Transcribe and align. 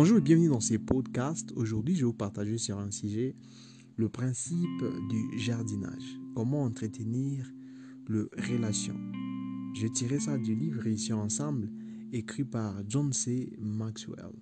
Bonjour 0.00 0.16
et 0.16 0.22
bienvenue 0.22 0.48
dans 0.48 0.60
ces 0.60 0.78
podcasts. 0.78 1.52
Aujourd'hui, 1.56 1.94
je 1.94 2.00
vais 2.00 2.06
vous 2.06 2.14
partager 2.14 2.56
sur 2.56 2.78
un 2.78 2.90
sujet 2.90 3.36
le 3.96 4.08
principe 4.08 4.82
du 5.10 5.38
jardinage. 5.38 6.18
Comment 6.34 6.62
entretenir 6.62 7.46
le 8.06 8.30
relation. 8.48 8.94
Je 9.74 9.86
tiré 9.88 10.18
ça 10.18 10.38
du 10.38 10.54
livre 10.54 10.80
Réussir 10.80 11.18
ensemble, 11.18 11.70
écrit 12.14 12.44
par 12.44 12.76
John 12.88 13.12
C. 13.12 13.52
Maxwell. 13.60 14.32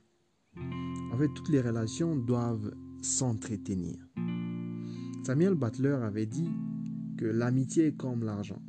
En 1.12 1.18
fait, 1.18 1.28
toutes 1.34 1.48
les 1.48 1.60
relations 1.60 2.14
doivent 2.14 2.72
s'entretenir. 3.02 3.96
Samuel 5.24 5.56
Butler 5.56 5.98
avait 6.04 6.26
dit 6.26 6.52
que 7.16 7.24
l'amitié 7.24 7.86
est 7.86 7.96
comme 7.96 8.22
l'argent. 8.22 8.62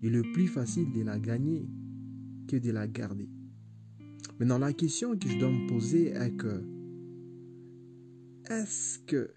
Il 0.00 0.14
est 0.14 0.32
plus 0.32 0.46
facile 0.46 0.92
de 0.92 1.02
la 1.02 1.18
gagner 1.18 1.68
que 2.46 2.56
de 2.56 2.70
la 2.70 2.86
garder. 2.86 3.28
Maintenant, 4.38 4.58
la 4.58 4.72
question 4.72 5.16
que 5.16 5.28
je 5.28 5.38
dois 5.38 5.50
me 5.50 5.68
poser 5.68 6.08
est 6.08 6.36
que 6.36 6.62
est-ce 8.50 8.98
que 9.00 9.30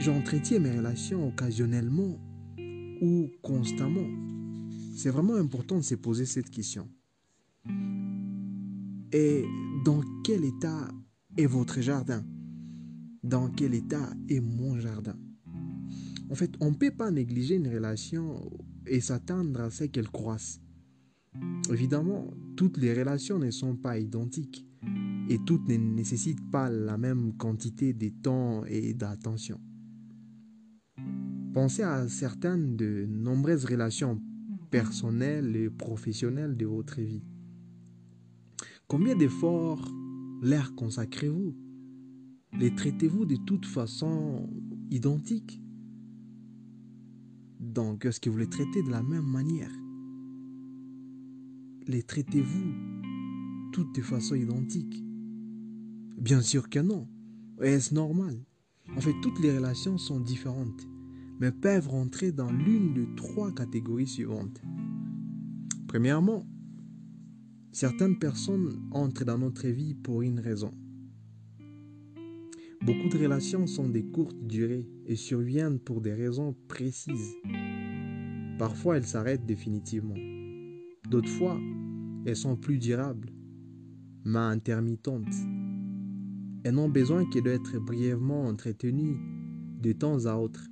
j'entretiens 0.00 0.58
mes 0.58 0.76
relations 0.76 1.28
occasionnellement 1.28 2.20
ou 3.00 3.30
constamment? 3.40 4.08
C'est 4.96 5.10
vraiment 5.10 5.36
important 5.36 5.78
de 5.78 5.82
se 5.82 5.94
poser 5.94 6.26
cette 6.26 6.50
question. 6.50 6.88
Et 9.12 9.44
dans 9.84 10.02
quel 10.24 10.44
état 10.44 10.88
est 11.36 11.46
votre 11.46 11.80
jardin? 11.80 12.24
Dans 13.22 13.48
quel 13.48 13.74
état 13.74 14.10
est 14.28 14.40
mon 14.40 14.78
jardin? 14.78 15.16
En 16.30 16.34
fait, 16.34 16.50
on 16.60 16.70
ne 16.70 16.76
peut 16.76 16.90
pas 16.90 17.10
négliger 17.10 17.56
une 17.56 17.68
relation 17.68 18.50
et 18.86 19.00
s'attendre 19.00 19.60
à 19.60 19.70
ce 19.70 19.84
qu'elle 19.84 20.08
croisse. 20.08 20.60
Évidemment, 21.70 22.32
toutes 22.56 22.78
les 22.78 22.94
relations 22.94 23.38
ne 23.38 23.50
sont 23.50 23.76
pas 23.76 23.98
identiques 23.98 24.66
et 25.28 25.38
toutes 25.46 25.68
ne 25.68 25.76
nécessitent 25.76 26.50
pas 26.50 26.68
la 26.70 26.98
même 26.98 27.36
quantité 27.36 27.92
de 27.92 28.08
temps 28.08 28.64
et 28.66 28.94
d'attention. 28.94 29.60
Pensez 31.52 31.82
à 31.82 32.08
certaines 32.08 32.76
de 32.76 33.06
nombreuses 33.06 33.64
relations 33.64 34.20
personnelles 34.70 35.54
et 35.54 35.70
professionnelles 35.70 36.56
de 36.56 36.66
votre 36.66 37.00
vie. 37.00 37.22
Combien 38.88 39.16
d'efforts 39.16 39.90
l'air 40.42 40.74
consacrez-vous? 40.74 41.54
Les 42.58 42.74
traitez-vous 42.74 43.26
de 43.26 43.36
toute 43.36 43.66
façon 43.66 44.48
identiques? 44.90 45.60
Donc, 47.60 48.04
est-ce 48.04 48.20
que 48.20 48.28
vous 48.28 48.38
les 48.38 48.50
traitez 48.50 48.82
de 48.82 48.90
la 48.90 49.02
même 49.02 49.26
manière? 49.26 49.81
Les 51.86 52.02
traitez-vous? 52.02 52.72
Toutes 53.72 53.94
de 53.94 54.02
façon 54.02 54.34
identique 54.34 55.02
Bien 56.18 56.40
sûr 56.40 56.68
que 56.68 56.78
non. 56.78 57.08
Est-ce 57.60 57.94
normal? 57.94 58.44
En 58.96 59.00
fait, 59.00 59.14
toutes 59.22 59.40
les 59.40 59.56
relations 59.56 59.98
sont 59.98 60.20
différentes, 60.20 60.86
mais 61.40 61.52
peuvent 61.52 61.88
rentrer 61.88 62.32
dans 62.32 62.52
l'une 62.52 62.94
de 62.94 63.06
trois 63.16 63.52
catégories 63.52 64.06
suivantes. 64.06 64.60
Premièrement, 65.88 66.46
certaines 67.72 68.18
personnes 68.18 68.82
entrent 68.90 69.24
dans 69.24 69.38
notre 69.38 69.68
vie 69.68 69.94
pour 69.94 70.22
une 70.22 70.40
raison. 70.40 70.72
Beaucoup 72.82 73.08
de 73.08 73.18
relations 73.18 73.66
sont 73.66 73.88
de 73.88 74.00
courte 74.00 74.36
durée 74.46 74.88
et 75.06 75.16
surviennent 75.16 75.78
pour 75.78 76.00
des 76.00 76.14
raisons 76.14 76.56
précises. 76.66 77.36
Parfois, 78.58 78.96
elles 78.96 79.06
s'arrêtent 79.06 79.46
définitivement. 79.46 80.41
D'autres 81.12 81.28
fois, 81.28 81.60
elles 82.24 82.36
sont 82.36 82.56
plus 82.56 82.78
durables, 82.78 83.28
mais 84.24 84.38
intermittentes. 84.38 85.34
Elles 86.64 86.72
n'ont 86.74 86.88
besoin 86.88 87.28
que 87.28 87.38
d'être 87.38 87.78
brièvement 87.80 88.46
entretenues 88.46 89.18
de 89.82 89.92
temps 89.92 90.24
à 90.24 90.36
autre. 90.36 90.66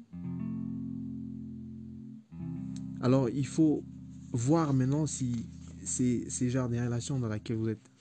Alors, 3.02 3.28
il 3.28 3.46
faut 3.46 3.84
voir 4.32 4.72
maintenant 4.72 5.04
si 5.04 5.46
c'est 5.82 6.30
ce 6.30 6.48
genre 6.48 6.70
de 6.70 6.78
relation 6.78 7.20
dans 7.20 7.28
laquelle 7.28 7.58
vous 7.58 7.68
êtes. 7.68 7.92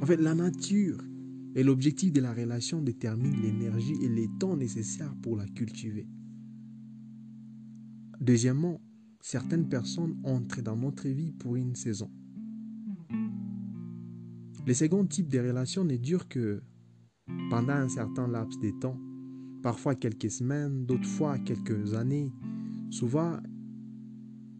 En 0.00 0.06
fait, 0.06 0.16
la 0.16 0.34
nature 0.34 0.96
et 1.54 1.62
l'objectif 1.62 2.10
de 2.10 2.22
la 2.22 2.32
relation 2.32 2.80
déterminent 2.80 3.36
l'énergie 3.42 4.02
et 4.02 4.08
les 4.08 4.30
temps 4.40 4.56
nécessaires 4.56 5.14
pour 5.20 5.36
la 5.36 5.44
cultiver. 5.44 6.06
Deuxièmement, 8.18 8.80
certaines 9.22 9.68
personnes 9.68 10.20
entrent 10.24 10.60
dans 10.60 10.76
notre 10.76 11.08
vie 11.08 11.32
pour 11.32 11.56
une 11.56 11.74
saison. 11.74 12.10
Le 14.66 14.74
second 14.74 15.06
type 15.06 15.28
de 15.28 15.38
relation 15.38 15.84
ne 15.84 15.96
dure 15.96 16.28
que 16.28 16.62
pendant 17.48 17.72
un 17.72 17.88
certain 17.88 18.28
laps 18.28 18.58
de 18.60 18.70
temps, 18.80 18.98
parfois 19.62 19.94
quelques 19.94 20.30
semaines, 20.30 20.84
d'autres 20.84 21.08
fois 21.08 21.38
quelques 21.38 21.94
années. 21.94 22.32
Souvent, 22.90 23.38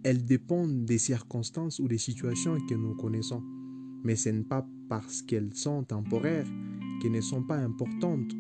elles 0.05 0.25
dépendent 0.25 0.85
des 0.85 0.99
circonstances 0.99 1.79
ou 1.79 1.89
des 1.89 1.99
situations 1.99 2.57
que 2.69 2.75
nous 2.75 2.95
connaissons, 2.95 3.43
mais 4.05 4.17
ce 4.17 4.31
n'est 4.31 4.45
pas 4.45 4.67
parce 4.89 5.23
qu'elles 5.23 5.55
sont 5.55 5.85
temporaires 5.85 6.49
qu'elles 7.01 7.13
ne 7.13 7.21
sont 7.21 7.43
pas 7.43 7.57
importantes. 7.57 8.33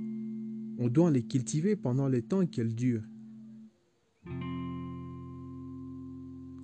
On 0.78 0.88
doit 0.88 1.10
les 1.10 1.24
cultiver 1.24 1.74
pendant 1.74 2.08
le 2.08 2.22
temps 2.22 2.46
qu'elles 2.46 2.74
durent. 2.74 3.06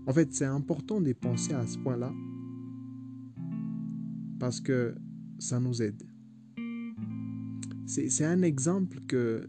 En 0.08 0.12
fait, 0.14 0.32
c'est 0.32 0.46
important 0.46 1.02
de 1.02 1.12
penser 1.12 1.52
à 1.52 1.66
ce 1.66 1.76
point-là 1.76 2.10
parce 4.40 4.58
que 4.58 4.94
ça 5.38 5.60
nous 5.60 5.82
aide. 5.82 6.02
C'est 7.86 8.24
un 8.24 8.40
exemple 8.40 9.00
que, 9.06 9.46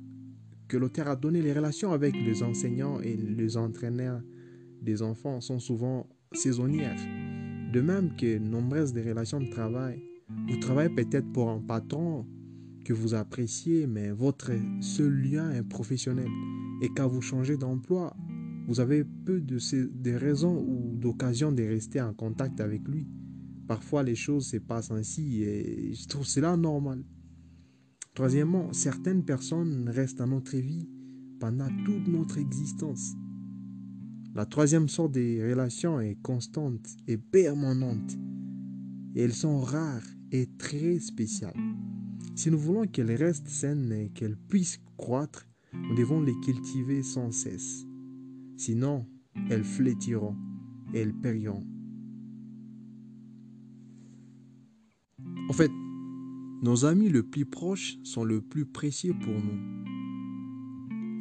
que 0.68 0.76
l'auteur 0.76 1.08
a 1.08 1.16
donné. 1.16 1.42
Les 1.42 1.54
relations 1.54 1.94
avec 1.94 2.14
les 2.14 2.44
enseignants 2.44 3.00
et 3.00 3.16
les 3.16 3.56
entraîneurs 3.56 4.22
des 4.82 5.02
enfants 5.02 5.40
sont 5.40 5.60
souvent 5.60 6.10
saisonnières. 6.34 7.00
De 7.72 7.80
même 7.80 8.14
que 8.18 8.38
nombreuses 8.38 8.92
des 8.92 9.02
relations 9.02 9.40
de 9.40 9.50
travail. 9.50 10.04
Vous 10.50 10.58
travaillez 10.58 10.94
peut-être 10.94 11.32
pour 11.32 11.50
un 11.50 11.60
patron 11.60 12.28
que 12.84 12.92
vous 12.92 13.14
appréciez, 13.14 13.88
mais 13.88 14.12
votre 14.12 14.52
seul 14.82 15.22
lien 15.22 15.52
est 15.52 15.64
professionnel. 15.64 16.30
Et 16.82 16.90
quand 16.90 17.08
vous 17.08 17.22
changez 17.22 17.56
d'emploi, 17.56 18.14
vous 18.70 18.80
avez 18.80 19.04
peu 19.04 19.42
de, 19.42 19.58
de 19.88 20.12
raisons 20.12 20.64
ou 20.64 20.96
d'occasions 20.96 21.52
de 21.52 21.64
rester 21.64 22.00
en 22.02 22.14
contact 22.14 22.62
avec 22.62 22.88
lui. 22.88 23.08
Parfois, 23.68 24.04
les 24.04 24.14
choses 24.14 24.46
se 24.46 24.58
passent 24.58 24.92
ainsi 24.92 25.42
et 25.42 25.92
je 25.96 26.08
trouve 26.08 26.28
cela 26.28 26.56
normal. 26.56 27.04
Troisièmement, 28.14 28.72
certaines 28.72 29.26
personnes 29.26 29.90
restent 29.90 30.20
dans 30.20 30.28
notre 30.28 30.56
vie 30.56 30.88
pendant 31.40 31.68
toute 31.84 32.08
notre 32.08 32.38
existence. 32.38 33.16
La 34.36 34.46
troisième 34.46 34.88
sorte 34.88 35.14
de 35.14 35.50
relation 35.50 36.00
est 36.00 36.22
constante 36.22 36.86
et 37.08 37.18
permanente. 37.18 38.20
Et 39.16 39.24
elles 39.24 39.34
sont 39.34 39.62
rares 39.62 40.06
et 40.32 40.48
très 40.60 41.00
spéciales. 41.00 41.58
Si 42.36 42.52
nous 42.52 42.60
voulons 42.60 42.86
qu'elles 42.86 43.16
restent 43.16 43.50
saines 43.50 43.92
et 43.92 44.10
qu'elles 44.10 44.38
puissent 44.38 44.80
croître, 44.96 45.48
nous 45.74 45.96
devons 45.96 46.22
les 46.22 46.40
cultiver 46.42 47.02
sans 47.02 47.32
cesse. 47.32 47.89
Sinon, 48.60 49.08
elles 49.50 49.64
flétiront 49.64 50.36
et 50.94 51.00
elles 51.00 51.14
périront. 51.14 51.66
En 55.50 55.54
fait, 55.54 55.72
nos 56.62 56.84
amis 56.84 57.08
les 57.08 57.24
plus 57.24 57.46
proches 57.46 57.96
sont 58.04 58.26
le 58.26 58.42
plus 58.42 58.66
précieux 58.66 59.14
pour 59.14 59.34
nous. 59.34 59.62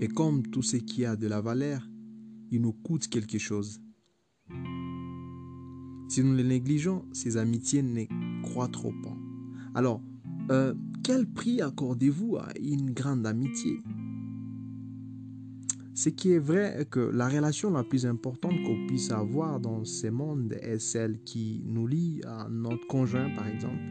Et 0.01 0.09
comme 0.09 0.43
tout 0.43 0.63
ce 0.63 0.79
qui 0.79 1.05
a 1.05 1.15
de 1.15 1.29
la 1.29 1.41
valeur, 1.41 1.89
il 2.51 2.61
nous 2.61 2.73
coûte 2.73 3.07
quelque 3.07 3.39
chose. 3.39 3.81
Si 6.09 6.25
nous 6.25 6.35
les 6.35 6.43
négligeons, 6.43 7.05
ces 7.13 7.37
amitiés 7.37 7.83
ne 7.83 8.03
croîtront 8.43 9.01
pas. 9.01 9.17
Alors, 9.77 10.03
euh, 10.51 10.75
quel 11.05 11.25
prix 11.25 11.63
accordez-vous 11.63 12.37
à 12.37 12.49
une 12.61 12.91
grande 12.91 13.25
amitié? 13.27 13.81
Ce 15.99 16.11
qui 16.11 16.31
est 16.31 16.39
vrai 16.39 16.77
est 16.79 16.89
que 16.89 17.01
la 17.01 17.29
relation 17.29 17.73
la 17.73 17.83
plus 17.83 18.07
importante 18.07 18.53
qu'on 18.63 18.87
puisse 18.87 19.11
avoir 19.11 19.59
dans 19.59 19.85
ce 19.85 20.07
monde 20.07 20.53
est 20.63 20.79
celle 20.79 21.25
qui 21.25 21.65
nous 21.67 21.89
lie 21.89 22.21
à 22.25 22.47
notre 22.49 22.87
conjoint, 22.87 23.29
par 23.35 23.49
exemple 23.49 23.83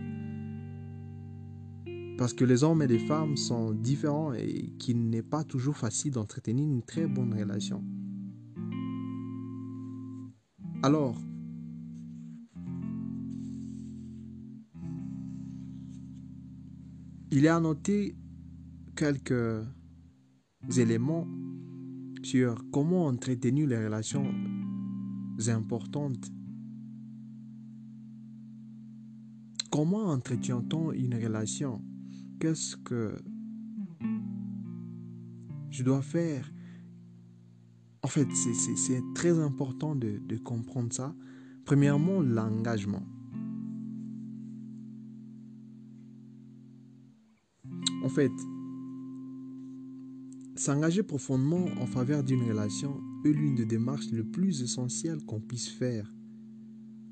parce 2.17 2.33
que 2.33 2.45
les 2.45 2.63
hommes 2.63 2.81
et 2.81 2.87
les 2.87 2.97
femmes 2.97 3.35
sont 3.35 3.73
différents 3.73 4.33
et 4.33 4.71
qu'il 4.79 5.09
n'est 5.09 5.21
pas 5.21 5.43
toujours 5.43 5.75
facile 5.75 6.13
d'entretenir 6.13 6.65
une 6.65 6.81
très 6.81 7.05
bonne 7.05 7.31
relation. 7.31 7.83
Alors, 10.81 11.15
il 17.31 17.45
est 17.45 17.49
à 17.49 17.59
noter 17.59 18.15
quelques 18.95 19.63
éléments 20.75 21.27
comment 22.71 23.05
entretenir 23.07 23.67
les 23.67 23.85
relations 23.85 24.33
importantes? 25.47 26.31
Comment 29.71 30.05
entretient-on 30.07 30.91
une 30.91 31.15
relation? 31.15 31.81
Qu'est-ce 32.39 32.75
que 32.77 33.15
je 35.69 35.83
dois 35.83 36.01
faire? 36.01 36.51
En 38.03 38.07
fait, 38.07 38.27
c'est 38.33 39.01
très 39.13 39.37
important 39.39 39.95
de 39.95 40.37
comprendre 40.37 40.93
ça. 40.93 41.15
Premièrement, 41.65 42.21
l'engagement. 42.21 43.03
En 48.03 48.09
fait, 48.09 48.31
s'engager 50.59 51.03
profondément 51.03 51.65
en 51.79 51.85
faveur 51.85 52.23
d'une 52.23 52.43
relation 52.43 53.01
est 53.25 53.29
l'une 53.29 53.55
des 53.55 53.65
démarches 53.65 54.11
les 54.11 54.23
plus 54.23 54.61
essentielles 54.61 55.23
qu'on 55.25 55.39
puisse 55.39 55.69
faire 55.69 56.11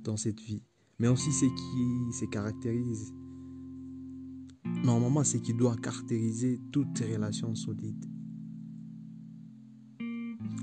dans 0.03 0.17
cette 0.17 0.39
vie. 0.41 0.63
Mais 0.99 1.07
aussi 1.07 1.31
ce 1.31 1.45
qui 1.45 2.17
se 2.17 2.25
caractérise. 2.25 3.13
Normalement, 4.83 5.23
ce 5.23 5.37
qui 5.37 5.53
doit 5.53 5.75
caractériser 5.75 6.59
toutes 6.71 6.97
ces 6.97 7.13
relations 7.13 7.53
solides. 7.55 8.05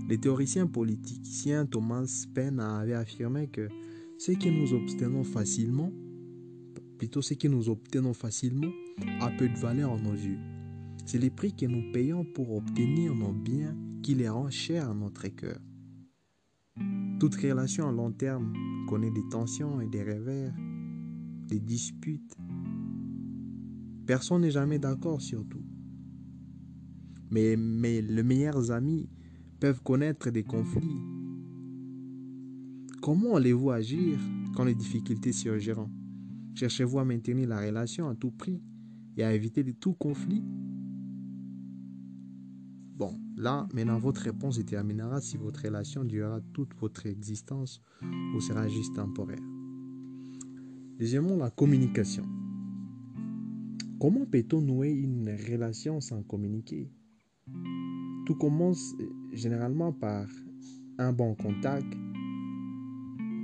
Le 0.09 0.17
théoricien 0.19 0.67
politicien 0.67 1.67
Thomas 1.67 2.27
Paine 2.35 2.61
avait 2.61 2.95
affirmé 2.95 3.49
que 3.49 3.69
ce 4.19 4.33
que 4.33 4.49
nous 4.49 4.75
obtenons 4.75 5.25
facilement, 5.25 5.93
plutôt 6.99 7.23
ce 7.23 7.35
que 7.35 7.49
nous 7.49 7.69
obtenons 7.69 8.15
facilement, 8.15 8.71
a 9.21 9.31
peu 9.31 9.49
de 9.49 9.59
valeur 9.59 9.91
en 9.91 9.99
nos 9.99 10.15
yeux. 10.15 10.39
C'est 11.05 11.19
les 11.19 11.31
prix 11.31 11.53
que 11.55 11.67
nous 11.67 11.93
payons 11.93 12.25
pour 12.25 12.55
obtenir 12.55 13.15
nos 13.15 13.33
biens 13.33 13.77
qui 14.03 14.15
les 14.15 14.29
rend 14.29 14.51
chers 14.51 14.89
à 14.89 14.95
notre 14.95 15.29
cœur. 15.29 15.59
Toute 17.19 17.35
relation 17.37 17.89
à 17.89 17.93
long 17.93 18.13
terme 18.13 18.53
connaît 18.89 19.11
des 19.11 19.29
tensions 19.31 19.81
et 19.81 19.87
des 19.87 20.03
revers, 20.03 20.55
des 21.49 21.61
disputes. 21.61 22.37
Personne 24.07 24.43
n'est 24.43 24.51
jamais 24.51 24.79
d'accord 24.79 25.21
sur 25.21 25.47
tout. 25.49 25.65
Mais, 27.31 27.57
mais 27.57 28.03
les 28.03 28.23
meilleurs 28.23 28.71
amis 28.71 29.09
peuvent 29.61 29.83
connaître 29.83 30.31
des 30.31 30.43
conflits. 30.43 31.01
Comment 33.01 33.37
allez-vous 33.37 33.71
agir 33.71 34.19
quand 34.55 34.65
les 34.65 34.75
difficultés 34.75 35.33
surgiront? 35.33 35.91
Cherchez-vous 36.55 36.99
à 36.99 37.05
maintenir 37.05 37.49
la 37.49 37.61
relation 37.61 38.09
à 38.09 38.15
tout 38.15 38.31
prix 38.31 38.63
et 39.17 39.25
à 39.25 39.35
éviter 39.35 39.65
tout 39.75 39.95
conflit? 39.95 40.43
Bon, 42.95 43.19
là, 43.37 43.67
maintenant, 43.73 43.99
votre 43.99 44.21
réponse 44.21 44.59
déterminera 44.59 45.21
si 45.21 45.37
votre 45.37 45.63
relation 45.63 46.05
durera 46.05 46.41
toute 46.53 46.75
votre 46.81 47.07
existence 47.07 47.81
ou 48.35 48.41
sera 48.41 48.69
juste 48.69 48.95
temporaire. 48.95 49.43
Deuxièmement, 50.99 51.37
la 51.37 51.51
communication. 51.51 52.25
Comment 53.99 54.27
peut-on 54.27 54.61
nouer 54.61 54.91
une 54.91 55.31
relation 55.49 56.01
sans 56.01 56.23
communiquer? 56.23 56.91
Tout 58.27 58.35
commence 58.35 58.95
euh, 59.01 59.07
généralement 59.33 59.93
par 59.93 60.27
un 60.99 61.13
bon 61.13 61.35
contact. 61.35 61.87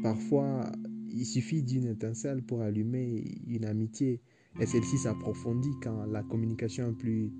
Parfois, 0.03 0.71
il 1.11 1.25
suffit 1.25 1.63
d'une 1.63 1.87
étincelle 1.87 2.43
pour 2.43 2.61
allumer 2.61 3.41
une 3.47 3.65
amitié 3.65 4.21
et 4.61 4.67
celle-ci 4.67 4.99
s'approfondit 4.99 5.75
quand 5.83 6.07
la 6.07 6.23
communication 6.23 6.91
est 6.91 6.99
plus 6.99 7.33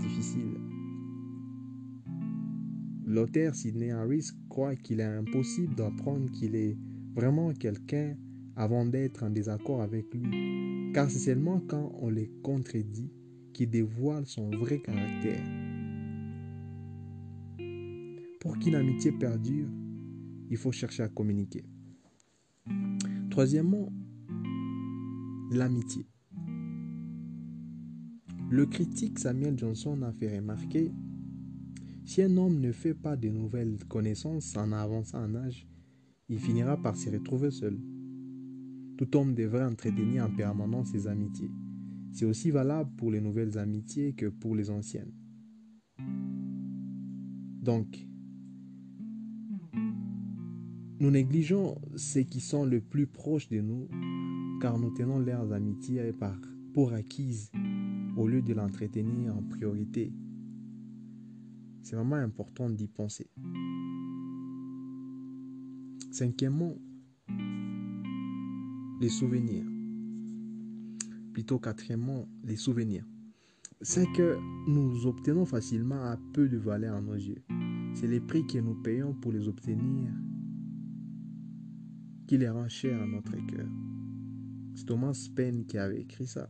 difficile. 0.00 0.73
L'auteur 3.06 3.54
Sidney 3.54 3.90
Harris 3.90 4.30
croit 4.48 4.76
qu'il 4.76 5.00
est 5.00 5.04
impossible 5.04 5.74
d'apprendre 5.74 6.30
qu'il 6.30 6.56
est 6.56 6.76
vraiment 7.14 7.52
quelqu'un 7.52 8.16
avant 8.56 8.86
d'être 8.86 9.24
en 9.24 9.30
désaccord 9.30 9.82
avec 9.82 10.06
lui, 10.14 10.92
car 10.94 11.10
c'est 11.10 11.18
seulement 11.18 11.60
quand 11.68 11.92
on 12.00 12.08
les 12.08 12.30
contredit 12.42 13.12
qu'il 13.52 13.68
dévoile 13.68 14.24
son 14.26 14.48
vrai 14.50 14.80
caractère. 14.80 15.44
Pour 18.40 18.58
qu'une 18.58 18.74
amitié 18.74 19.12
perdure, 19.12 19.68
il 20.50 20.56
faut 20.56 20.72
chercher 20.72 21.02
à 21.02 21.08
communiquer. 21.08 21.64
Troisièmement, 23.30 23.92
l'amitié. 25.50 26.06
Le 28.50 28.66
critique 28.66 29.18
Samuel 29.18 29.58
Johnson 29.58 30.00
a 30.02 30.12
fait 30.12 30.36
remarquer 30.36 30.92
si 32.04 32.22
un 32.22 32.36
homme 32.36 32.60
ne 32.60 32.72
fait 32.72 32.94
pas 32.94 33.16
de 33.16 33.28
nouvelles 33.28 33.78
connaissances 33.88 34.56
en 34.56 34.72
avançant 34.72 35.24
en 35.24 35.34
âge, 35.34 35.66
il 36.28 36.38
finira 36.38 36.76
par 36.76 36.96
se 36.96 37.10
retrouver 37.10 37.50
seul. 37.50 37.78
Tout 38.96 39.16
homme 39.16 39.34
devrait 39.34 39.64
entretenir 39.64 40.24
en 40.24 40.30
permanence 40.30 40.88
ses 40.92 41.06
amitiés. 41.06 41.50
C'est 42.12 42.26
aussi 42.26 42.50
valable 42.50 42.90
pour 42.96 43.10
les 43.10 43.20
nouvelles 43.20 43.58
amitiés 43.58 44.12
que 44.12 44.26
pour 44.26 44.54
les 44.54 44.70
anciennes. 44.70 45.12
Donc, 47.62 48.06
nous 51.00 51.10
négligeons 51.10 51.80
ceux 51.96 52.22
qui 52.22 52.40
sont 52.40 52.64
le 52.64 52.80
plus 52.80 53.06
proches 53.06 53.48
de 53.48 53.60
nous 53.60 53.88
car 54.60 54.78
nous 54.78 54.90
tenons 54.90 55.18
leurs 55.18 55.52
amitiés 55.52 56.12
pour 56.72 56.92
acquises 56.92 57.50
au 58.16 58.28
lieu 58.28 58.42
de 58.42 58.54
l'entretenir 58.54 59.36
en 59.36 59.42
priorité. 59.42 60.12
C'est 61.84 61.96
vraiment 61.96 62.16
important 62.16 62.70
d'y 62.70 62.88
penser. 62.88 63.26
Cinquièmement, 66.10 66.78
les 69.02 69.10
souvenirs. 69.10 69.66
Plutôt 71.34 71.58
quatrièmement, 71.58 72.26
les 72.42 72.56
souvenirs. 72.56 73.04
C'est 73.82 74.10
que 74.12 74.38
nous 74.66 75.06
obtenons 75.06 75.44
facilement 75.44 76.02
à 76.04 76.16
peu 76.32 76.48
de 76.48 76.56
valeur 76.56 76.96
à 76.96 77.02
nos 77.02 77.16
yeux. 77.16 77.44
C'est 77.92 78.06
les 78.06 78.20
prix 78.20 78.46
que 78.46 78.58
nous 78.58 78.80
payons 78.80 79.12
pour 79.12 79.32
les 79.32 79.46
obtenir 79.46 80.10
qui 82.26 82.38
les 82.38 82.48
rend 82.48 82.70
chers 82.70 83.02
à 83.02 83.06
notre 83.06 83.36
cœur. 83.46 83.68
C'est 84.74 84.86
Thomas 84.86 85.28
Paine 85.36 85.66
qui 85.66 85.76
avait 85.76 86.00
écrit 86.00 86.26
ça. 86.26 86.48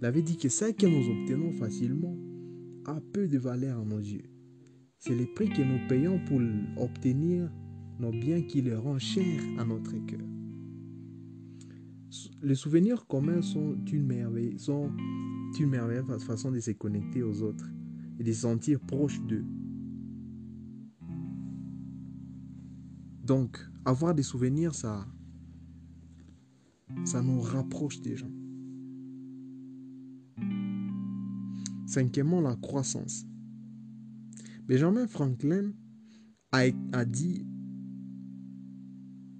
Il 0.00 0.06
avait 0.06 0.22
dit 0.22 0.38
que 0.38 0.48
ce 0.48 0.72
que 0.72 0.86
nous 0.86 1.10
obtenons 1.10 1.52
facilement 1.52 2.16
a 2.86 2.98
peu 3.12 3.28
de 3.28 3.36
valeur 3.36 3.78
à 3.78 3.84
nos 3.84 3.98
yeux. 3.98 4.39
C'est 5.00 5.16
le 5.16 5.24
prix 5.24 5.48
que 5.48 5.62
nous 5.62 5.88
payons 5.88 6.20
pour 6.26 6.42
obtenir 6.76 7.50
nos 7.98 8.10
biens 8.10 8.42
qui 8.42 8.60
les 8.60 8.74
rend 8.74 8.98
chers 8.98 9.40
à 9.58 9.64
notre 9.64 9.96
cœur. 10.04 10.20
Les 12.42 12.54
souvenirs 12.54 13.06
communs 13.06 13.40
sont 13.40 13.78
une 13.90 14.04
merveille, 14.04 14.58
sont 14.58 14.90
une 15.58 15.70
merveilleuse 15.70 16.22
façon 16.22 16.50
de 16.50 16.60
se 16.60 16.72
connecter 16.72 17.22
aux 17.22 17.40
autres 17.40 17.70
et 18.18 18.24
de 18.24 18.30
se 18.30 18.42
sentir 18.42 18.78
proche 18.78 19.22
d'eux. 19.22 19.46
Donc, 23.24 23.58
avoir 23.86 24.14
des 24.14 24.22
souvenirs, 24.22 24.74
ça, 24.74 25.06
ça 27.06 27.22
nous 27.22 27.40
rapproche 27.40 28.02
des 28.02 28.18
gens. 28.18 28.30
Cinquièmement, 31.86 32.42
la 32.42 32.56
croissance. 32.56 33.24
Benjamin 34.70 35.08
Franklin 35.08 35.72
a, 36.52 37.04
dit, 37.04 37.44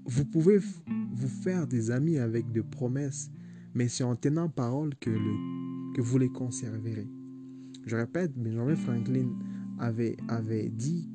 vous 0.04 0.24
pouvez 0.24 0.58
vous 0.58 1.28
faire 1.28 1.68
des 1.68 1.92
amis 1.92 2.18
avec 2.18 2.50
des 2.50 2.64
promesses, 2.64 3.30
mais 3.72 3.86
c'est 3.86 4.02
en 4.02 4.16
tenant 4.16 4.48
parole 4.48 4.92
que, 4.96 5.10
le, 5.10 5.94
que 5.94 6.02
vous 6.02 6.18
les 6.18 6.30
conserverez. 6.30 7.06
Je 7.86 7.94
répète, 7.94 8.36
Benjamin 8.36 8.74
Franklin 8.74 9.28
avait, 9.78 10.16
avait 10.26 10.68
dit 10.68 11.08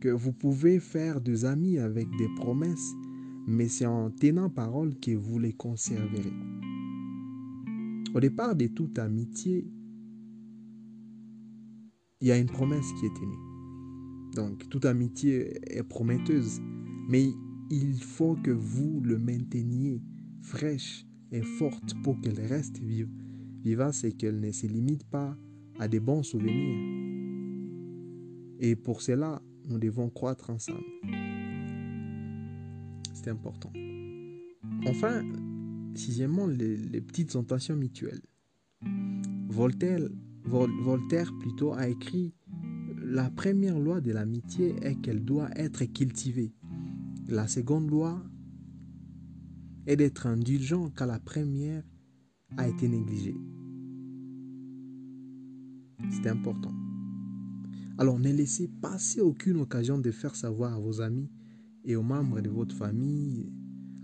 que 0.00 0.08
vous 0.08 0.32
pouvez 0.32 0.80
faire 0.80 1.20
des 1.20 1.44
amis 1.44 1.78
avec 1.78 2.08
des 2.18 2.28
promesses, 2.38 2.92
mais 3.46 3.68
c'est 3.68 3.86
en 3.86 4.10
tenant 4.10 4.50
parole 4.50 4.98
que 4.98 5.12
vous 5.12 5.38
les 5.38 5.52
conserverez. 5.52 6.32
Au 8.16 8.18
départ 8.18 8.56
de 8.56 8.66
toute 8.66 8.98
amitié, 8.98 9.64
il 12.20 12.28
y 12.28 12.32
a 12.32 12.38
une 12.38 12.46
promesse 12.46 12.86
qui 12.98 13.06
est 13.06 13.14
tenue. 13.14 13.54
Donc, 14.34 14.68
toute 14.68 14.84
amitié 14.84 15.58
est 15.76 15.82
prometteuse, 15.82 16.60
mais 17.08 17.30
il 17.70 18.02
faut 18.02 18.36
que 18.36 18.50
vous 18.50 19.00
le 19.00 19.18
mainteniez 19.18 20.02
fraîche 20.42 21.06
et 21.32 21.42
forte 21.42 21.94
pour 22.02 22.20
qu'elle 22.20 22.40
reste 22.40 22.78
vive, 22.78 23.10
vivace 23.62 24.04
et 24.04 24.12
qu'elle 24.12 24.40
ne 24.40 24.50
se 24.50 24.66
limite 24.66 25.04
pas 25.04 25.36
à 25.78 25.88
des 25.88 26.00
bons 26.00 26.22
souvenirs. 26.22 26.94
Et 28.60 28.76
pour 28.76 29.02
cela, 29.02 29.42
nous 29.68 29.78
devons 29.78 30.10
croître 30.10 30.50
ensemble. 30.50 30.84
C'est 33.12 33.28
important. 33.28 33.72
Enfin, 34.86 35.22
sixièmement, 35.94 36.46
les, 36.46 36.76
les 36.76 37.00
petites 37.00 37.30
tentations 37.30 37.76
mutuelles. 37.76 38.22
Voltaire 39.48 40.00
Voltaire 40.46 41.32
plutôt 41.38 41.72
a 41.72 41.88
écrit 41.88 42.34
La 43.02 43.30
première 43.30 43.78
loi 43.78 44.00
de 44.00 44.12
l'amitié 44.12 44.74
est 44.82 44.96
qu'elle 44.96 45.24
doit 45.24 45.48
être 45.56 45.84
cultivée. 45.84 46.52
La 47.28 47.48
seconde 47.48 47.90
loi 47.90 48.22
est 49.86 49.96
d'être 49.96 50.26
indulgent 50.26 50.90
car 50.90 51.06
la 51.06 51.18
première 51.18 51.82
a 52.56 52.68
été 52.68 52.88
négligée. 52.88 53.36
C'est 56.10 56.28
important. 56.28 56.74
Alors 57.96 58.18
ne 58.18 58.30
laissez 58.30 58.68
passer 58.68 59.20
aucune 59.20 59.60
occasion 59.60 59.98
de 59.98 60.10
faire 60.10 60.36
savoir 60.36 60.74
à 60.74 60.78
vos 60.78 61.00
amis 61.00 61.30
et 61.84 61.96
aux 61.96 62.02
membres 62.02 62.40
de 62.40 62.50
votre 62.50 62.74
famille 62.74 63.50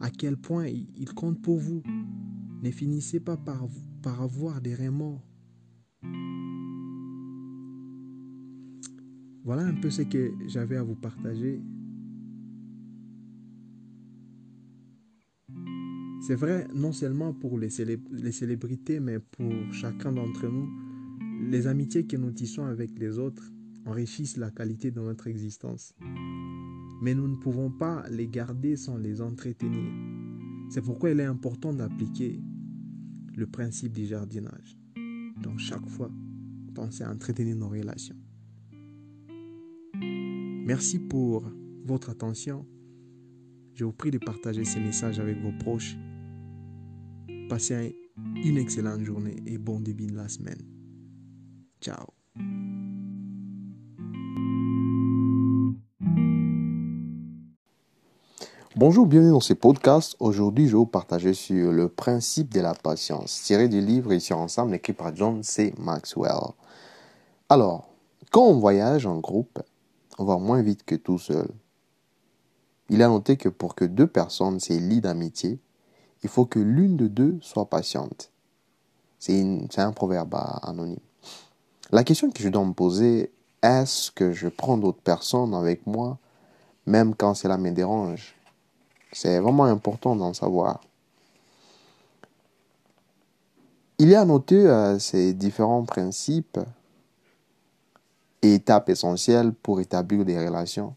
à 0.00 0.10
quel 0.10 0.36
point 0.36 0.66
ils 0.66 1.12
comptent 1.14 1.42
pour 1.42 1.58
vous. 1.58 1.82
Ne 2.62 2.70
finissez 2.70 3.20
pas 3.20 3.36
par, 3.36 3.68
par 4.02 4.22
avoir 4.22 4.60
des 4.60 4.74
remords. 4.74 5.26
Voilà 9.44 9.62
un 9.64 9.74
peu 9.74 9.90
ce 9.90 10.02
que 10.02 10.32
j'avais 10.46 10.76
à 10.76 10.82
vous 10.82 10.96
partager. 10.96 11.60
C'est 16.26 16.34
vrai, 16.34 16.68
non 16.74 16.92
seulement 16.92 17.32
pour 17.32 17.58
les, 17.58 17.70
célébrités, 17.70 19.00
mais 19.00 19.18
pour 19.18 19.52
chacun 19.72 20.12
d'entre 20.12 20.46
nous, 20.46 20.68
les 21.50 21.66
amitiés 21.66 22.06
que 22.06 22.16
nous 22.16 22.30
tissons 22.30 22.64
avec 22.64 22.98
les 22.98 23.18
autres 23.18 23.50
enrichissent 23.86 24.36
la 24.36 24.50
qualité 24.50 24.90
de 24.90 25.00
notre 25.00 25.26
existence. 25.26 25.94
Mais 27.02 27.14
nous 27.14 27.26
ne 27.26 27.36
pouvons 27.36 27.70
pas 27.70 28.04
les 28.10 28.28
garder 28.28 28.76
sans 28.76 28.98
les 28.98 29.22
entretenir. 29.22 29.90
C'est 30.68 30.82
pourquoi 30.82 31.10
il 31.10 31.20
est 31.20 31.24
important 31.24 31.72
d'appliquer 31.72 32.38
le 33.34 33.46
principe 33.46 33.92
du 33.94 34.04
jardinage. 34.04 34.78
Donc 35.42 35.58
chaque 35.58 35.88
fois, 35.88 36.10
pensez 36.74 37.02
à 37.02 37.10
entretenir 37.10 37.56
nos 37.56 37.70
relations. 37.70 38.16
Merci 40.72 41.00
pour 41.00 41.42
votre 41.84 42.10
attention. 42.10 42.64
Je 43.74 43.84
vous 43.84 43.90
prie 43.90 44.12
de 44.12 44.18
partager 44.18 44.64
ces 44.64 44.78
messages 44.78 45.18
avec 45.18 45.36
vos 45.42 45.50
proches. 45.50 45.96
Passez 47.48 47.96
une 48.36 48.56
excellente 48.56 49.00
journée 49.00 49.42
et 49.46 49.58
bon 49.58 49.80
début 49.80 50.06
de 50.06 50.14
la 50.14 50.28
semaine. 50.28 50.62
Ciao. 51.80 52.06
Bonjour, 58.76 59.06
bienvenue 59.08 59.32
dans 59.32 59.40
ce 59.40 59.54
podcast. 59.54 60.14
Aujourd'hui, 60.20 60.66
je 60.66 60.70
vais 60.70 60.78
vous 60.78 60.86
partager 60.86 61.34
sur 61.34 61.72
le 61.72 61.88
principe 61.88 62.54
de 62.54 62.60
la 62.60 62.74
patience, 62.74 63.42
tiré 63.42 63.68
du 63.68 63.80
livre 63.80 64.12
Ici 64.12 64.32
ensemble 64.32 64.76
écrit 64.76 64.92
par 64.92 65.16
John 65.16 65.42
C. 65.42 65.74
Maxwell. 65.80 66.54
Alors, 67.48 67.88
quand 68.30 68.44
on 68.44 68.60
voyage 68.60 69.04
en 69.04 69.18
groupe, 69.18 69.60
on 70.20 70.24
va 70.24 70.36
moins 70.36 70.60
vite 70.60 70.84
que 70.84 70.96
tout 70.96 71.18
seul. 71.18 71.48
Il 72.90 73.02
a 73.02 73.08
noté 73.08 73.38
que 73.38 73.48
pour 73.48 73.74
que 73.74 73.86
deux 73.86 74.06
personnes 74.06 74.60
se 74.60 74.74
lient 74.74 75.00
d'amitié, 75.00 75.58
il 76.22 76.28
faut 76.28 76.44
que 76.44 76.58
l'une 76.58 76.98
de 76.98 77.06
deux 77.06 77.38
soit 77.40 77.70
patiente. 77.70 78.30
C'est 79.18 79.78
un 79.78 79.92
proverbe 79.92 80.36
anonyme. 80.62 80.98
La 81.90 82.04
question 82.04 82.30
que 82.30 82.42
je 82.42 82.50
dois 82.50 82.64
me 82.66 82.74
poser, 82.74 83.32
est-ce 83.62 84.10
que 84.10 84.32
je 84.32 84.48
prends 84.48 84.76
d'autres 84.76 85.00
personnes 85.00 85.54
avec 85.54 85.86
moi, 85.86 86.18
même 86.84 87.14
quand 87.14 87.32
cela 87.32 87.56
me 87.56 87.70
dérange? 87.70 88.34
C'est 89.12 89.38
vraiment 89.38 89.64
important 89.64 90.16
d'en 90.16 90.34
savoir. 90.34 90.82
Il 93.98 94.14
a 94.14 94.26
noté 94.26 94.56
euh, 94.56 94.98
ces 94.98 95.32
différents 95.32 95.84
principes 95.84 96.58
et 98.42 98.54
étapes 98.54 98.88
essentielles 98.88 99.52
pour 99.52 99.80
établir 99.80 100.24
des 100.24 100.38
relations. 100.38 100.94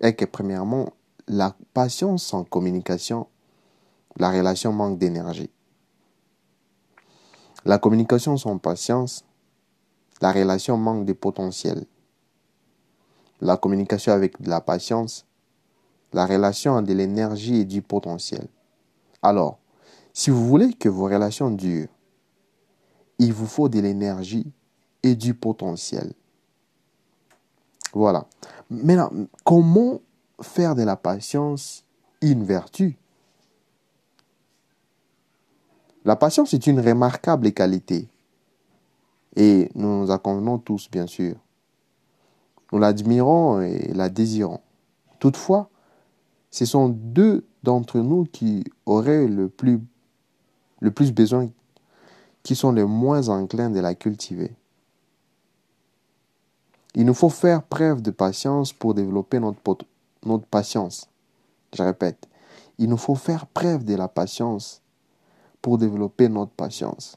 Et 0.00 0.14
que 0.14 0.24
premièrement, 0.24 0.90
la 1.28 1.54
patience 1.72 2.34
en 2.34 2.44
communication 2.44 3.26
la 4.16 4.30
relation 4.30 4.72
manque 4.72 4.98
d'énergie. 4.98 5.50
La 7.64 7.78
communication 7.78 8.36
sans 8.36 8.58
patience, 8.58 9.24
la 10.20 10.32
relation 10.32 10.76
manque 10.76 11.06
de 11.06 11.12
potentiel. 11.12 11.84
La 13.40 13.56
communication 13.56 14.12
avec 14.12 14.40
de 14.40 14.48
la 14.48 14.60
patience, 14.60 15.26
la 16.12 16.26
relation 16.26 16.76
a 16.76 16.82
de 16.82 16.92
l'énergie 16.92 17.60
et 17.60 17.64
du 17.64 17.82
potentiel. 17.82 18.46
Alors, 19.22 19.58
si 20.12 20.30
vous 20.30 20.46
voulez 20.46 20.74
que 20.74 20.88
vos 20.88 21.04
relations 21.04 21.50
durent, 21.50 21.88
il 23.18 23.32
vous 23.32 23.46
faut 23.46 23.68
de 23.68 23.80
l'énergie 23.80 24.52
et 25.02 25.14
du 25.14 25.34
potentiel. 25.34 26.12
Voilà. 27.92 28.26
Maintenant, 28.70 29.10
comment 29.44 30.00
faire 30.40 30.74
de 30.74 30.82
la 30.82 30.96
patience 30.96 31.84
une 32.20 32.44
vertu? 32.44 32.96
La 36.04 36.16
patience 36.16 36.52
est 36.52 36.66
une 36.66 36.80
remarquable 36.80 37.52
qualité 37.52 38.08
et 39.36 39.70
nous 39.74 40.00
nous 40.00 40.10
en 40.10 40.18
convenons 40.18 40.58
tous, 40.58 40.90
bien 40.90 41.06
sûr. 41.06 41.36
Nous 42.72 42.78
l'admirons 42.78 43.60
et 43.60 43.92
la 43.94 44.08
désirons. 44.08 44.60
Toutefois, 45.18 45.70
ce 46.50 46.64
sont 46.64 46.88
deux 46.88 47.46
d'entre 47.62 48.00
nous 48.00 48.24
qui 48.24 48.64
auraient 48.86 49.26
le 49.26 49.48
plus, 49.48 49.80
le 50.80 50.90
plus 50.90 51.12
besoin, 51.12 51.50
qui 52.42 52.56
sont 52.56 52.72
les 52.72 52.84
moins 52.84 53.28
enclins 53.28 53.70
de 53.70 53.80
la 53.80 53.94
cultiver. 53.94 54.56
Il 56.94 57.06
nous 57.06 57.14
faut 57.14 57.30
faire 57.30 57.62
preuve 57.62 58.02
de 58.02 58.10
patience 58.10 58.72
pour 58.72 58.94
développer 58.94 59.38
notre, 59.38 59.86
notre 60.24 60.46
patience. 60.46 61.08
Je 61.74 61.82
répète, 61.82 62.28
il 62.78 62.88
nous 62.88 62.98
faut 62.98 63.14
faire 63.14 63.46
preuve 63.46 63.84
de 63.84 63.94
la 63.94 64.08
patience 64.08 64.82
pour 65.62 65.78
développer 65.78 66.28
notre 66.28 66.52
patience. 66.52 67.16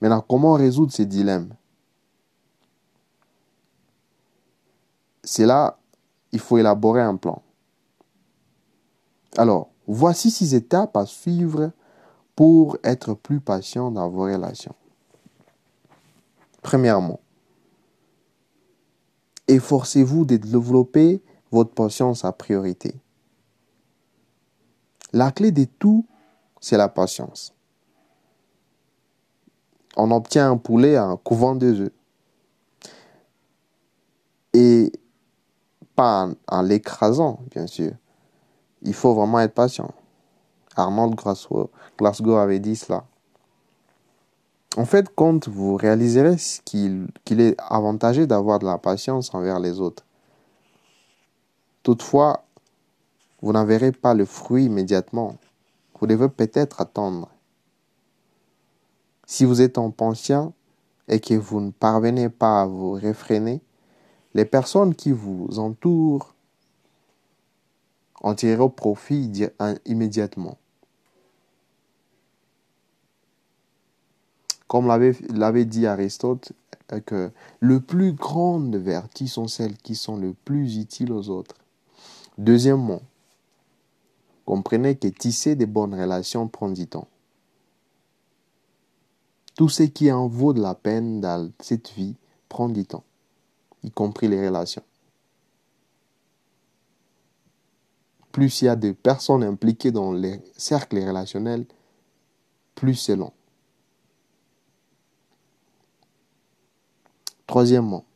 Maintenant, 0.00 0.24
comment 0.26 0.54
résoudre 0.54 0.92
ces 0.92 1.06
dilemmes? 1.06 1.54
C'est 5.22 5.46
là, 5.46 5.78
il 6.32 6.40
faut 6.40 6.58
élaborer 6.58 7.02
un 7.02 7.16
plan. 7.16 7.42
Alors, 9.36 9.68
voici 9.86 10.30
six 10.30 10.54
étapes 10.54 10.96
à 10.96 11.06
suivre 11.06 11.70
pour 12.34 12.78
être 12.82 13.14
plus 13.14 13.40
patient 13.40 13.90
dans 13.90 14.08
vos 14.08 14.24
relations. 14.24 14.74
Premièrement, 16.62 17.20
efforcez-vous 19.54 20.24
de 20.24 20.36
développer 20.36 21.22
votre 21.50 21.72
patience 21.72 22.24
à 22.24 22.32
priorité. 22.32 22.94
La 25.12 25.30
clé 25.30 25.52
de 25.52 25.64
tout 25.64 26.06
c'est 26.60 26.76
la 26.76 26.88
patience. 26.88 27.54
On 29.96 30.10
obtient 30.10 30.50
un 30.50 30.56
poulet 30.56 30.98
en 30.98 31.16
couvant 31.16 31.54
deux 31.54 31.80
œufs. 31.80 31.92
Et 34.54 34.92
pas 35.94 36.28
en, 36.48 36.62
l'écrasant, 36.62 37.40
bien 37.50 37.66
sûr. 37.66 37.92
Il 38.82 38.94
faut 38.94 39.12
vraiment 39.12 39.40
être 39.40 39.54
patient. 39.54 39.90
Arnold 40.76 41.14
Glasgow 41.98 42.36
avait 42.36 42.60
dit 42.60 42.76
cela. 42.76 43.04
En 44.76 44.84
fait, 44.86 45.14
quand 45.14 45.48
vous 45.48 45.76
réaliserez 45.76 46.36
qu'il 46.64 47.10
est 47.28 47.56
avantageux 47.58 48.26
d'avoir 48.26 48.58
de 48.58 48.66
la 48.66 48.78
patience 48.78 49.34
envers 49.34 49.60
les 49.60 49.80
autres. 49.80 50.04
Toutefois, 51.82 52.44
vous 53.42 53.52
n'en 53.52 53.64
verrez 53.64 53.92
pas 53.92 54.14
le 54.14 54.24
fruit 54.24 54.64
immédiatement 54.64 55.36
vous 56.02 56.08
devez 56.08 56.28
peut-être 56.28 56.80
attendre. 56.80 57.28
Si 59.24 59.44
vous 59.44 59.60
êtes 59.60 59.78
en 59.78 59.92
pension 59.92 60.52
et 61.06 61.20
que 61.20 61.34
vous 61.34 61.60
ne 61.60 61.70
parvenez 61.70 62.28
pas 62.28 62.62
à 62.62 62.66
vous 62.66 62.90
réfréner, 62.90 63.60
les 64.34 64.44
personnes 64.44 64.96
qui 64.96 65.12
vous 65.12 65.60
entourent 65.60 66.34
en 68.20 68.34
tireront 68.34 68.68
profit 68.68 69.30
immédiatement. 69.84 70.58
Comme 74.72 74.86
l'avait 74.86 75.66
dit 75.66 75.86
Aristote, 75.86 76.52
que 77.04 77.30
le 77.60 77.80
plus 77.80 78.14
grand 78.14 78.58
de 78.58 78.78
vertus 78.78 79.34
sont 79.34 79.46
celles 79.46 79.76
qui 79.76 79.94
sont 79.94 80.16
le 80.16 80.32
plus 80.32 80.78
utiles 80.78 81.12
aux 81.12 81.28
autres. 81.28 81.56
Deuxièmement, 82.38 83.02
Comprenez 84.46 84.96
que 84.96 85.08
tisser 85.08 85.56
de 85.56 85.66
bonnes 85.66 85.94
relations 85.94 86.48
prend 86.48 86.68
du 86.68 86.86
temps. 86.86 87.08
Tout 89.56 89.68
ce 89.68 89.84
qui 89.84 90.10
en 90.10 90.26
vaut 90.26 90.52
de 90.52 90.60
la 90.60 90.74
peine 90.74 91.20
dans 91.20 91.50
cette 91.60 91.90
vie 91.90 92.16
prend 92.48 92.68
du 92.68 92.84
temps, 92.84 93.04
y 93.82 93.90
compris 93.90 94.28
les 94.28 94.46
relations. 94.46 94.82
Plus 98.32 98.62
il 98.62 98.64
y 98.64 98.68
a 98.68 98.76
de 98.76 98.92
personnes 98.92 99.44
impliquées 99.44 99.92
dans 99.92 100.12
les 100.12 100.40
cercles 100.56 100.98
relationnels, 100.98 101.66
plus 102.74 102.94
c'est 102.94 103.16
long. 103.16 103.32
Troisièmement, 107.52 108.06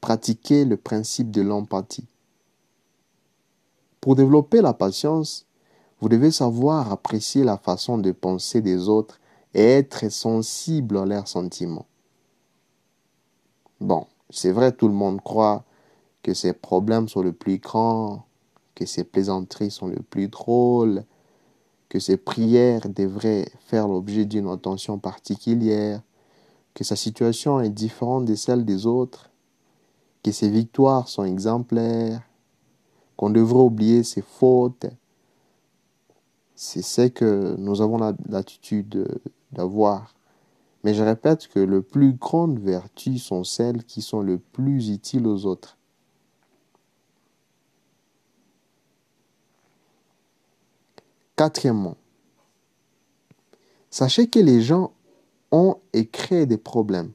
pratiquer 0.00 0.64
le 0.64 0.76
principe 0.76 1.32
de 1.32 1.42
l'empathie. 1.42 2.06
Pour 4.00 4.14
développer 4.14 4.60
la 4.60 4.74
patience, 4.74 5.44
vous 6.00 6.08
devez 6.08 6.30
savoir 6.30 6.92
apprécier 6.92 7.42
la 7.42 7.58
façon 7.58 7.98
de 7.98 8.12
penser 8.12 8.60
des 8.60 8.88
autres 8.88 9.18
et 9.54 9.64
être 9.64 10.08
sensible 10.08 10.98
à 10.98 11.04
leurs 11.04 11.26
sentiments. 11.26 11.86
Bon, 13.80 14.06
c'est 14.30 14.52
vrai, 14.52 14.70
tout 14.70 14.86
le 14.86 14.94
monde 14.94 15.20
croit 15.20 15.64
que 16.22 16.32
ses 16.32 16.52
problèmes 16.52 17.08
sont 17.08 17.22
le 17.22 17.32
plus 17.32 17.58
grands, 17.58 18.24
que 18.76 18.86
ses 18.86 19.02
plaisanteries 19.02 19.72
sont 19.72 19.88
le 19.88 20.00
plus 20.00 20.28
drôles, 20.28 21.02
que 21.88 21.98
ses 21.98 22.18
prières 22.18 22.88
devraient 22.88 23.50
faire 23.66 23.88
l'objet 23.88 24.26
d'une 24.26 24.46
attention 24.46 25.00
particulière, 25.00 26.02
que 26.74 26.84
sa 26.84 26.96
situation 26.96 27.60
est 27.60 27.70
différente 27.70 28.24
de 28.24 28.34
celle 28.34 28.64
des 28.64 28.86
autres, 28.86 29.30
que 30.22 30.32
ses 30.32 30.48
victoires 30.48 31.08
sont 31.08 31.24
exemplaires, 31.24 32.22
qu'on 33.16 33.30
devrait 33.30 33.62
oublier 33.62 34.02
ses 34.02 34.22
fautes. 34.22 34.86
C'est 36.54 36.82
ce 36.82 37.08
que 37.08 37.56
nous 37.58 37.80
avons 37.82 37.98
l'attitude 38.28 39.08
d'avoir. 39.50 40.14
Mais 40.84 40.94
je 40.94 41.02
répète 41.02 41.48
que 41.48 41.60
les 41.60 41.80
plus 41.80 42.14
grandes 42.14 42.58
vertus 42.58 43.22
sont 43.22 43.44
celles 43.44 43.84
qui 43.84 44.02
sont 44.02 44.20
le 44.20 44.38
plus 44.38 44.90
utiles 44.90 45.26
aux 45.26 45.46
autres. 45.46 45.76
Quatrièmement, 51.36 51.96
sachez 53.90 54.28
que 54.28 54.38
les 54.38 54.60
gens 54.60 54.92
ont 55.52 55.76
et 55.92 56.06
créent 56.06 56.46
des 56.46 56.56
problèmes. 56.56 57.12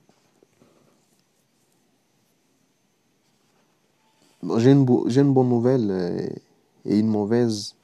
J'ai 4.58 4.72
une, 4.72 4.86
bonne 4.86 5.50
nouvelle 5.50 5.88
euh, 5.90 6.30
et 6.86 7.00
une 7.00 7.08
mauvaise 7.08 7.76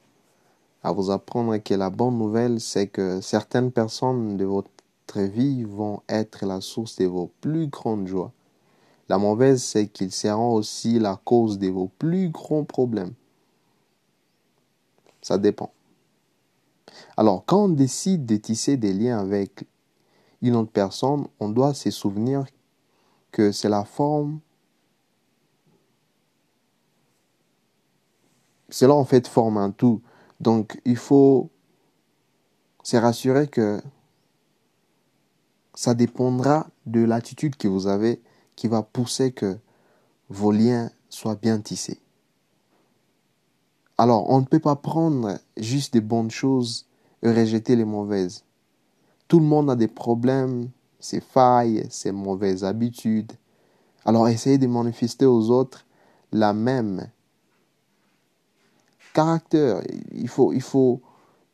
à 0.84 0.92
vous 0.92 1.10
apprendre 1.10 1.58
que 1.58 1.74
la 1.74 1.90
bonne 1.90 2.18
nouvelle, 2.18 2.62
c'est 2.62 2.88
que 2.88 3.20
certaines 3.22 3.72
personnes 3.72 4.38
de 4.38 4.46
votre 4.46 4.70
vie 5.18 5.64
vont 5.64 6.02
être 6.08 6.46
la 6.46 6.62
source 6.62 6.98
de 6.98 7.06
vos 7.06 7.32
plus 7.42 7.68
grandes 7.68 8.08
joies. 8.08 8.32
La 9.10 9.18
mauvaise, 9.18 9.62
c'est 9.64 9.88
qu'ils 9.88 10.12
seront 10.12 10.54
aussi 10.54 11.00
la 11.00 11.20
cause 11.26 11.58
de 11.58 11.70
vos 11.70 11.90
plus 12.00 12.30
grands 12.30 12.64
problèmes. 12.64 13.14
Ça 15.22 15.38
dépend. 15.38 15.72
Alors, 17.18 17.44
quand 17.46 17.66
on 17.66 17.70
décide 17.70 18.26
de 18.26 18.36
tisser 18.38 18.78
des 18.78 18.94
liens 18.94 19.20
avec 19.20 19.66
une 20.44 20.58
autre 20.58 20.72
personne, 20.72 21.28
on 21.40 21.50
doit 21.50 21.74
se 21.74 21.90
souvenir 21.90 22.46
que 23.32 23.52
c'est 23.52 23.70
la 23.70 23.86
forme. 23.86 24.42
Cela 28.70 28.94
en 28.94 29.06
fait 29.06 29.28
forme 29.28 29.58
un 29.58 29.72
tout. 29.72 30.02
Donc, 30.42 30.80
il 30.84 30.98
faut 30.98 31.50
se 32.84 32.98
rassurer 32.98 33.48
que 33.48 33.82
ça 35.74 35.94
dépendra 35.94 36.68
de 36.86 37.02
l'attitude 37.04 37.56
que 37.56 37.70
vous 37.70 37.88
avez 37.88 38.22
qui 38.56 38.68
va 38.68 38.84
pousser 38.84 39.32
que 39.32 39.58
vos 40.30 40.52
liens 40.52 40.92
soient 41.10 41.36
bien 41.36 41.62
tissés. 41.62 42.02
Alors, 43.98 44.30
on 44.30 44.42
ne 44.42 44.46
peut 44.46 44.60
pas 44.60 44.76
prendre 44.76 45.40
juste 45.56 45.94
des 45.94 46.02
bonnes 46.02 46.32
choses 46.32 46.88
et 47.22 47.32
rejeter 47.32 47.78
les 47.78 47.86
mauvaises. 47.86 48.44
Tout 49.28 49.40
le 49.40 49.46
monde 49.46 49.70
a 49.70 49.76
des 49.76 49.88
problèmes, 49.88 50.70
ses 51.00 51.20
failles, 51.20 51.86
ses 51.90 52.12
mauvaises 52.12 52.64
habitudes. 52.64 53.32
Alors, 54.06 54.28
essayez 54.28 54.58
de 54.58 54.68
manifester 54.68 55.26
aux 55.26 55.50
autres 55.50 55.86
la 56.32 56.54
même 56.54 57.10
caractère. 59.14 59.82
Il 60.12 60.28
faut, 60.28 60.54
il 60.54 60.62
faut, 60.62 61.02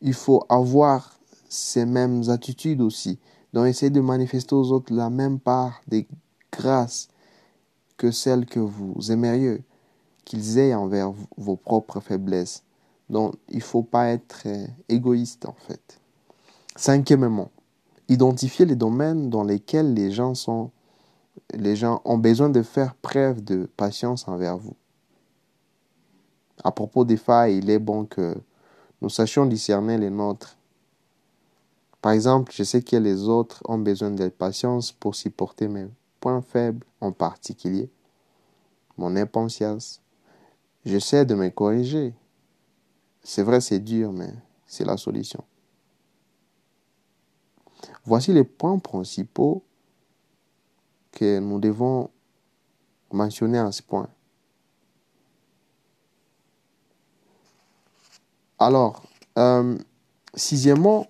il 0.02 0.14
faut 0.14 0.44
avoir 0.50 1.20
ces 1.48 1.86
mêmes 1.86 2.24
attitudes 2.30 2.82
aussi. 2.82 3.20
Donc, 3.54 3.68
essayez 3.68 3.90
de 3.90 4.02
manifester 4.02 4.56
aux 4.56 4.72
autres 4.72 4.94
la 4.94 5.10
même 5.10 5.40
part 5.40 5.82
des 5.88 6.08
grâces 6.52 7.10
que 7.98 8.12
celles 8.12 8.46
que 8.46 8.60
vous 8.60 9.12
aimeriez 9.12 9.62
qu'ils 10.26 10.60
aient 10.60 10.76
envers 10.76 11.12
vos 11.38 11.56
propres 11.56 12.00
faiblesses. 12.00 12.64
Donc, 13.10 13.34
il 13.50 13.58
ne 13.58 13.64
faut 13.64 13.82
pas 13.82 14.10
être 14.10 14.44
euh, 14.46 14.68
égoïste, 14.88 15.48
en 15.48 15.56
fait. 15.68 16.00
Cinquièmement, 16.76 17.50
identifier 18.10 18.66
les 18.66 18.76
domaines 18.76 19.30
dans 19.30 19.44
lesquels 19.44 19.94
les 19.94 20.12
gens, 20.12 20.34
sont, 20.34 20.72
ont 22.06 22.18
besoin 22.18 22.50
de 22.50 22.62
faire 22.64 22.96
preuve 22.96 23.44
de 23.44 23.70
patience 23.78 24.28
envers 24.28 24.58
vous. 24.58 24.76
À 26.64 26.72
propos 26.72 27.06
des 27.06 27.18
failles, 27.18 27.60
il 27.60 27.70
est 27.70 27.80
bon 27.80 28.06
que 28.06 28.36
nous 29.02 29.10
sachions 29.10 29.46
discerner 29.46 29.98
les 29.98 30.10
nôtres. 30.10 30.58
Par 32.02 32.12
exemple, 32.12 32.52
je 32.54 32.64
sais 32.64 32.82
que 32.82 32.96
les 32.96 33.28
autres 33.28 33.62
ont 33.66 33.78
besoin 33.78 34.12
de 34.12 34.28
patience 34.30 34.92
pour 34.92 35.16
supporter 35.16 35.68
mes 35.68 35.88
points 36.20 36.42
faibles 36.42 36.86
en 37.00 37.12
particulier, 37.12 37.90
mon 38.98 39.16
impatience. 39.16 40.02
J'essaie 40.86 41.26
de 41.26 41.36
me 41.36 41.50
corriger, 41.50 42.14
c'est 43.22 43.44
vrai, 43.44 43.62
c'est 43.62 43.80
dur, 43.80 44.12
mais 44.12 44.34
c'est 44.66 44.86
la 44.86 44.98
solution. 44.98 45.44
Voici 48.10 48.34
les 48.34 48.44
points 48.44 48.80
principaux 48.80 49.64
que 51.12 51.38
nous 51.38 51.60
devons 51.60 52.10
mentionner 53.12 53.60
à 53.60 53.72
ce 53.72 53.84
point. 53.84 54.10
Alors, 58.58 59.04
euh, 59.38 59.78
sixièmement, 60.34 61.06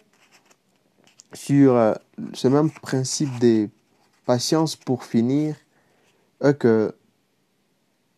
sur 1.31 1.73
euh, 1.73 1.93
ce 2.33 2.49
même 2.49 2.69
principe 2.69 3.39
de 3.39 3.69
patience 4.25 4.75
pour 4.75 5.05
finir, 5.05 5.55
que 6.59 6.93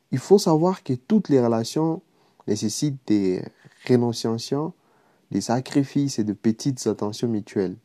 il 0.10 0.18
faut 0.18 0.40
savoir 0.40 0.82
que 0.82 0.94
toutes 0.94 1.30
les 1.30 1.40
relations 1.40 2.02
nécessitent 2.48 3.06
des 3.06 3.44
rénonciation, 3.86 4.74
des 5.30 5.42
sacrifices 5.42 6.18
et 6.18 6.24
de 6.24 6.34
petites 6.34 6.88
attentions 6.88 7.28
mutuelles. 7.28 7.78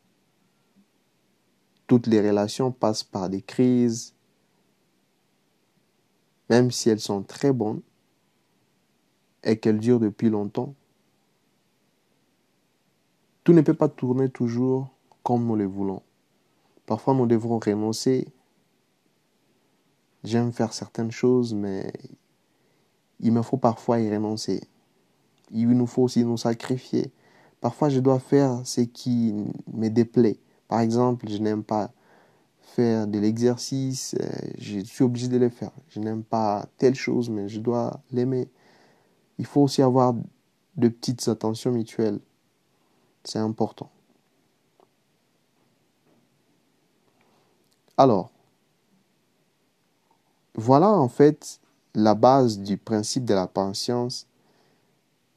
Toutes 1.86 2.06
les 2.06 2.26
relations 2.26 2.72
passent 2.72 3.04
par 3.04 3.28
des 3.28 3.42
crises, 3.42 4.14
même 6.50 6.70
si 6.70 6.90
elles 6.90 7.00
sont 7.00 7.22
très 7.22 7.52
bonnes 7.52 7.82
et 9.44 9.58
qu'elles 9.58 9.78
durent 9.78 10.00
depuis 10.00 10.30
longtemps. 10.30 10.74
Tout 13.44 13.52
ne 13.52 13.60
peut 13.60 13.74
pas 13.74 13.88
tourner 13.88 14.28
toujours 14.28 14.88
comme 15.22 15.46
nous 15.46 15.56
le 15.56 15.66
voulons. 15.66 16.02
Parfois, 16.86 17.14
nous 17.14 17.26
devrons 17.26 17.58
renoncer. 17.58 18.26
J'aime 20.24 20.52
faire 20.52 20.72
certaines 20.72 21.12
choses, 21.12 21.54
mais 21.54 21.92
il 23.20 23.32
me 23.32 23.42
faut 23.42 23.56
parfois 23.56 24.00
y 24.00 24.12
renoncer 24.12 24.60
il 25.50 25.68
nous 25.68 25.86
faut 25.86 26.02
aussi 26.02 26.24
nous 26.24 26.36
sacrifier. 26.36 27.10
Parfois, 27.60 27.88
je 27.88 28.00
dois 28.00 28.18
faire 28.18 28.60
ce 28.64 28.82
qui 28.82 29.34
me 29.72 29.88
déplaît. 29.88 30.38
Par 30.68 30.80
exemple, 30.80 31.28
je 31.28 31.38
n'aime 31.38 31.62
pas 31.62 31.90
faire 32.60 33.06
de 33.06 33.18
l'exercice, 33.18 34.14
euh, 34.20 34.26
je 34.58 34.80
suis 34.80 35.04
obligé 35.04 35.28
de 35.28 35.38
le 35.38 35.48
faire. 35.48 35.70
Je 35.88 36.00
n'aime 36.00 36.22
pas 36.22 36.66
telle 36.78 36.94
chose, 36.94 37.30
mais 37.30 37.48
je 37.48 37.60
dois 37.60 38.00
l'aimer. 38.12 38.48
Il 39.38 39.46
faut 39.46 39.62
aussi 39.62 39.82
avoir 39.82 40.14
de 40.76 40.88
petites 40.88 41.26
attentions 41.28 41.72
mutuelles. 41.72 42.20
C'est 43.24 43.38
important. 43.38 43.90
Alors, 47.96 48.30
voilà 50.54 50.90
en 50.90 51.08
fait 51.08 51.60
la 51.94 52.14
base 52.14 52.58
du 52.58 52.76
principe 52.76 53.24
de 53.24 53.34
la 53.34 53.46
patience 53.46 54.26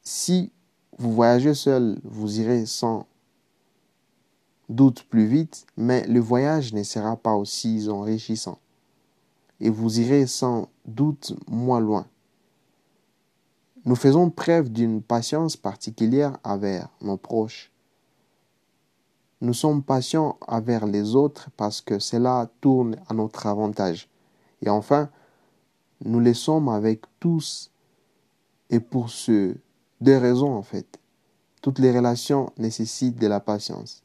si 0.01 0.51
vous 0.97 1.13
voyagez 1.13 1.53
seul, 1.53 1.99
vous 2.03 2.39
irez 2.39 2.65
sans 2.65 3.05
doute 4.69 5.03
plus 5.03 5.25
vite, 5.25 5.65
mais 5.75 6.05
le 6.07 6.19
voyage 6.19 6.73
ne 6.73 6.83
sera 6.83 7.17
pas 7.17 7.35
aussi 7.35 7.87
enrichissant. 7.89 8.59
Et 9.59 9.69
vous 9.69 9.99
irez 9.99 10.27
sans 10.27 10.69
doute 10.85 11.33
moins 11.47 11.79
loin. 11.79 12.05
Nous 13.85 13.95
faisons 13.95 14.29
preuve 14.29 14.69
d'une 14.69 15.01
patience 15.01 15.57
particulière 15.57 16.37
envers 16.43 16.89
nos 17.01 17.17
proches. 17.17 17.71
Nous 19.41 19.53
sommes 19.53 19.83
patients 19.83 20.37
envers 20.47 20.85
les 20.85 21.15
autres 21.15 21.49
parce 21.57 21.81
que 21.81 21.97
cela 21.97 22.49
tourne 22.61 22.97
à 23.07 23.13
notre 23.13 23.47
avantage. 23.47 24.09
Et 24.61 24.69
enfin, 24.69 25.09
nous 26.03 26.19
les 26.19 26.33
sommes 26.33 26.69
avec 26.69 27.03
tous 27.19 27.71
et 28.69 28.79
pour 28.79 29.09
ceux 29.09 29.57
deux 30.01 30.17
raisons 30.17 30.53
en 30.53 30.63
fait. 30.63 30.99
Toutes 31.61 31.79
les 31.79 31.95
relations 31.95 32.51
nécessitent 32.57 33.19
de 33.19 33.27
la 33.27 33.39
patience, 33.39 34.03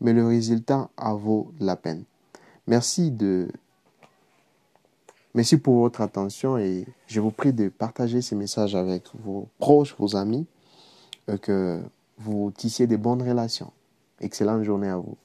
mais 0.00 0.12
le 0.12 0.26
résultat 0.26 0.90
vaut 0.96 1.52
la 1.60 1.76
peine. 1.76 2.04
Merci 2.66 3.10
de 3.10 3.48
Merci 5.34 5.56
pour 5.56 5.80
votre 5.80 6.00
attention 6.00 6.58
et 6.58 6.86
je 7.08 7.20
vous 7.20 7.32
prie 7.32 7.52
de 7.52 7.68
partager 7.68 8.22
ces 8.22 8.36
messages 8.36 8.76
avec 8.76 9.02
vos 9.24 9.48
proches, 9.58 9.96
vos 9.98 10.14
amis, 10.14 10.46
euh, 11.28 11.36
que 11.38 11.82
vous 12.18 12.52
tissiez 12.56 12.86
de 12.86 12.96
bonnes 12.96 13.22
relations. 13.22 13.72
Excellente 14.20 14.62
journée 14.62 14.88
à 14.88 14.96
vous. 14.96 15.16